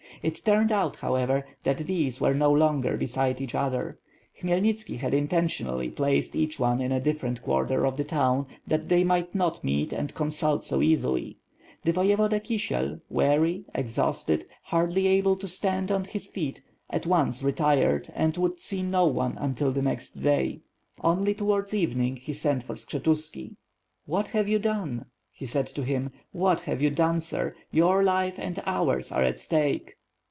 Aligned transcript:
It 0.23 0.45
turned 0.45 0.71
out, 0.71 0.97
however, 0.97 1.47
that 1.63 1.79
these 1.79 2.21
were 2.21 2.35
no 2.35 2.51
longer 2.53 2.95
beside 2.95 3.41
each 3.41 3.55
other. 3.55 3.97
Khmyelnitski 4.39 4.99
had 4.99 5.13
inten 5.13 5.45
tionally 5.45 5.95
placed 5.95 6.35
each 6.35 6.59
one 6.59 6.79
in 6.79 6.91
a 6.91 7.01
diflferent 7.01 7.41
quarter 7.41 7.87
of 7.87 7.97
the 7.97 8.03
town 8.03 8.45
that 8.67 8.87
they 8.87 9.03
might 9.03 9.33
not 9.33 9.63
meet 9.63 9.91
and 9.91 10.13
consult 10.13 10.63
so 10.63 10.79
easily. 10.83 11.37
The 11.85 11.91
Voye 11.93 12.15
voda 12.15 12.39
Kisiel, 12.39 13.01
weary, 13.09 13.65
exhausted, 13.73 14.45
hardly 14.65 15.07
able 15.07 15.37
to 15.37 15.47
stand 15.47 15.91
on 15.91 16.03
his 16.03 16.29
feet, 16.29 16.61
at 16.91 17.07
once 17.07 17.41
retired 17.41 18.11
and 18.13 18.37
would 18.37 18.59
see 18.59 18.83
no 18.83 19.07
one 19.07 19.39
until 19.39 19.71
the 19.71 19.81
next 19.81 20.11
day; 20.21 20.61
only 21.03 21.33
towards 21.33 21.73
evening, 21.73 22.17
he 22.17 22.33
sent 22.33 22.61
for 22.61 22.75
Skshetuski. 22.75 23.55
"What 24.05 24.27
have 24.27 24.47
you 24.47 24.59
done?" 24.59 25.07
he 25.31 25.47
said 25.47 25.65
to 25.69 25.83
him, 25.83 26.11
"what 26.31 26.59
have 26.61 26.79
you 26.79 26.91
done, 26.91 27.21
sir? 27.21 27.55
Your 27.71 28.03
life 28.03 28.35
and 28.37 28.61
ours 28.67 29.11
are 29.11 29.23
at 29.23 29.39
stake." 29.39 29.95